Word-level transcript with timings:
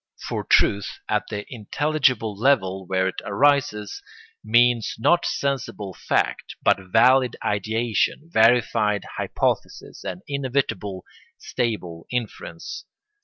For 0.27 0.43
truth, 0.43 0.97
at 1.07 1.27
the 1.29 1.45
intelligible 1.47 2.35
level 2.35 2.87
where 2.87 3.07
it 3.07 3.21
arises, 3.23 4.01
means 4.43 4.95
not 4.97 5.27
sensible 5.27 5.93
fact, 5.93 6.55
but 6.63 6.77
valid 6.79 7.35
ideation, 7.45 8.27
verified 8.33 9.05
hypothesis, 9.17 10.03
and 10.03 10.23
inevitable, 10.27 11.05
stable 11.37 12.07
inference. 12.09 12.83